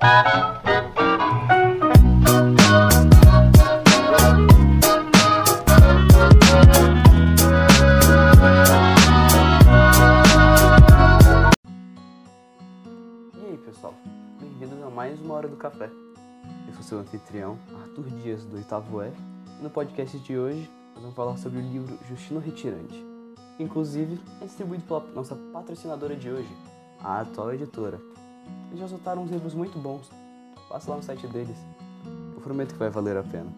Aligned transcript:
E 0.00 0.04
aí 13.44 13.58
pessoal, 13.66 13.92
bem-vindos 14.40 14.80
a 14.84 14.90
mais 14.90 15.20
uma 15.20 15.34
Hora 15.34 15.48
do 15.48 15.56
Café. 15.56 15.90
Eu 16.68 16.74
sou 16.74 16.82
seu 16.84 16.98
anfitrião, 17.00 17.58
Arthur 17.82 18.04
Dias, 18.22 18.44
do 18.44 18.54
oitavo 18.54 19.02
E, 19.02 19.10
no 19.60 19.68
podcast 19.68 20.16
de 20.20 20.38
hoje 20.38 20.70
nós 20.94 21.02
vamos 21.02 21.16
falar 21.16 21.36
sobre 21.38 21.58
o 21.58 21.62
livro 21.62 21.98
Justino 22.08 22.38
Retirante. 22.38 23.04
Inclusive, 23.58 24.20
é 24.40 24.44
distribuído 24.44 24.84
pela 24.84 25.00
nossa 25.12 25.34
patrocinadora 25.52 26.14
de 26.14 26.30
hoje, 26.30 26.56
a 27.02 27.22
atual 27.22 27.52
editora. 27.52 27.98
Eles 28.68 28.80
já 28.80 28.88
soltaram 28.88 29.22
uns 29.22 29.30
livros 29.30 29.54
muito 29.54 29.78
bons, 29.78 30.10
passa 30.68 30.90
lá 30.90 30.96
no 30.96 31.02
site 31.02 31.26
deles. 31.26 31.56
Eu 32.34 32.40
prometo 32.40 32.72
que 32.72 32.78
vai 32.78 32.90
valer 32.90 33.16
a 33.16 33.22
pena. 33.22 33.52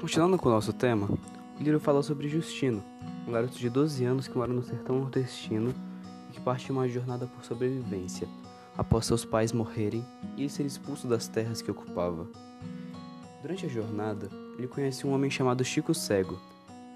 Continuando 0.00 0.38
com 0.38 0.48
o 0.48 0.52
nosso 0.52 0.72
tema, 0.72 1.08
o 1.58 1.62
livro 1.62 1.78
fala 1.78 2.02
sobre 2.02 2.28
Justino, 2.28 2.82
um 3.28 3.32
garoto 3.32 3.58
de 3.58 3.68
12 3.68 4.04
anos 4.04 4.26
que 4.26 4.36
mora 4.36 4.52
no 4.52 4.62
sertão 4.62 4.98
nordestino 4.98 5.74
e 6.28 6.32
que 6.32 6.40
parte 6.40 6.68
em 6.68 6.72
uma 6.72 6.88
jornada 6.88 7.26
por 7.26 7.44
sobrevivência, 7.44 8.26
após 8.76 9.06
seus 9.06 9.24
pais 9.24 9.52
morrerem 9.52 10.04
e 10.36 10.42
ele 10.42 10.48
ser 10.48 10.64
expulso 10.64 11.06
das 11.06 11.28
terras 11.28 11.60
que 11.62 11.70
ocupava. 11.70 12.26
Durante 13.42 13.66
a 13.66 13.68
jornada, 13.68 14.28
ele 14.58 14.68
conhece 14.68 15.06
um 15.06 15.12
homem 15.12 15.30
chamado 15.30 15.64
Chico 15.64 15.94
Cego. 15.94 16.38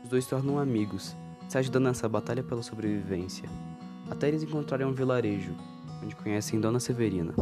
Os 0.02 0.08
dois 0.08 0.24
se 0.24 0.30
tornam 0.30 0.58
amigos, 0.58 1.14
se 1.48 1.58
ajudando 1.58 1.84
nessa 1.84 2.08
batalha 2.08 2.42
pela 2.42 2.62
sobrevivência, 2.62 3.48
até 4.10 4.28
eles 4.28 4.42
encontrarem 4.42 4.86
um 4.86 4.92
vilarejo, 4.92 5.54
onde 6.02 6.16
conhecem 6.16 6.60
Dona 6.60 6.80
Severina, 6.80 7.34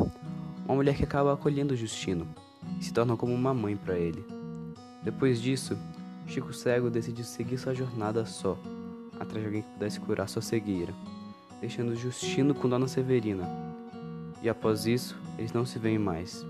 uma 0.65 0.75
mulher 0.75 0.97
que 0.97 1.05
acaba 1.05 1.33
acolhendo 1.33 1.77
Justino 1.77 2.27
e 2.79 2.85
se 2.85 2.93
torna 2.93 3.17
como 3.17 3.35
uma 3.35 3.53
mãe 3.53 3.77
para 3.77 3.99
ele. 3.99 4.25
Depois 5.03 5.41
disso, 5.41 5.77
Chico 6.27 6.53
Cego 6.53 6.89
decide 6.89 7.25
seguir 7.25 7.59
sua 7.59 7.75
jornada 7.75 8.25
só, 8.25 8.57
atrás 9.19 9.41
de 9.41 9.47
alguém 9.47 9.63
que 9.63 9.71
pudesse 9.71 10.01
curar 10.01 10.29
sua 10.29 10.43
cegueira, 10.43 10.95
deixando 11.61 11.97
Justino 11.97 12.55
com 12.55 12.69
Dona 12.69 12.89
Severina. 12.89 13.49
E 14.43 14.49
após 14.49 14.87
isso, 14.87 15.17
eles 15.39 15.53
não 15.53 15.67
se 15.67 15.79
veem 15.79 15.99
mais. 15.99 16.45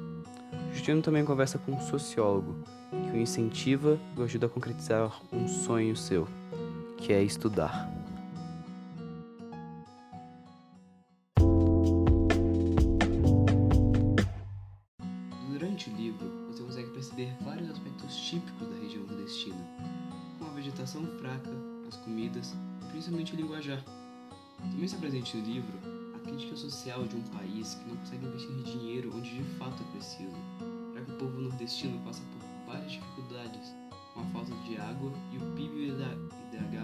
Justino 0.72 1.02
também 1.02 1.24
conversa 1.24 1.58
com 1.58 1.72
um 1.72 1.80
sociólogo, 1.80 2.54
que 2.90 3.16
o 3.16 3.20
incentiva 3.20 3.98
e 4.16 4.20
o 4.20 4.24
ajuda 4.24 4.46
a 4.46 4.50
concretizar 4.50 5.20
um 5.32 5.48
sonho 5.48 5.96
seu, 5.96 6.26
que 7.02 7.12
é 7.12 7.20
estudar. 7.20 7.90
Durante 15.50 15.90
o 15.90 15.96
livro, 15.96 16.46
você 16.46 16.62
consegue 16.62 16.90
perceber 16.90 17.36
vários 17.40 17.70
aspectos 17.70 18.14
típicos 18.14 18.68
da 18.68 18.76
região 18.76 19.02
nordestina, 19.04 19.56
como 20.38 20.50
a 20.52 20.54
vegetação 20.54 21.04
fraca, 21.18 21.50
as 21.88 21.96
comidas 21.96 22.54
e 22.82 22.90
principalmente 22.92 23.34
o 23.34 23.36
linguajar. 23.36 23.82
Também 24.60 24.86
se 24.86 24.94
apresenta 24.94 25.36
no 25.36 25.44
livro 25.44 25.78
a 26.14 26.20
crítica 26.20 26.54
social 26.54 27.02
de 27.04 27.16
um 27.16 27.22
país 27.22 27.74
que 27.74 27.88
não 27.88 27.96
consegue 27.96 28.26
investir 28.26 28.62
dinheiro 28.62 29.12
onde 29.12 29.28
de 29.28 29.44
fato 29.58 29.82
é 29.82 29.92
preciso, 29.92 30.36
já 30.94 31.00
que 31.04 31.10
o 31.10 31.16
povo 31.16 31.40
nordestino 31.40 31.98
passa 32.04 32.22
por 32.22 32.72
várias 32.72 32.92
dificuldades, 32.92 33.74
com 34.14 34.20
a 34.20 34.24
falta 34.26 34.54
de 34.66 34.76
água 34.76 35.12
e 35.32 35.38
o 35.38 35.56
PIB 35.56 35.88
IDH 35.88 36.32
baixos. 36.52 36.81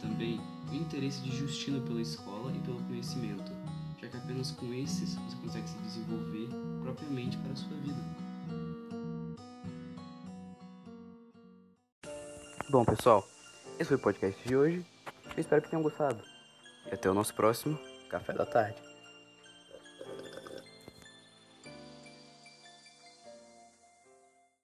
Também 0.00 0.40
o 0.70 0.74
interesse 0.74 1.20
de 1.20 1.30
Justino 1.36 1.80
pela 1.82 2.00
escola 2.00 2.52
e 2.52 2.58
pelo 2.60 2.80
conhecimento, 2.84 3.52
já 4.00 4.08
que 4.08 4.16
apenas 4.16 4.50
com 4.50 4.72
esses 4.74 5.14
você 5.14 5.36
consegue 5.36 5.68
se 5.68 5.78
desenvolver 5.78 6.48
propriamente 6.82 7.36
para 7.38 7.52
a 7.52 7.56
sua 7.56 7.76
vida. 7.78 8.00
Bom, 12.70 12.84
pessoal, 12.84 13.26
esse 13.78 13.88
foi 13.88 13.96
o 13.96 14.00
podcast 14.00 14.46
de 14.46 14.56
hoje. 14.56 14.86
Eu 15.36 15.40
espero 15.40 15.62
que 15.62 15.70
tenham 15.70 15.82
gostado. 15.82 16.20
E 16.86 16.94
até 16.94 17.08
o 17.08 17.14
nosso 17.14 17.34
próximo 17.34 17.78
Café 18.08 18.32
da 18.32 18.44
Tarde. 18.44 18.76